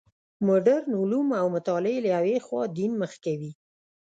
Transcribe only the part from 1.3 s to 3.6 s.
او مطالعې له یوې خوا دین مخ کوي.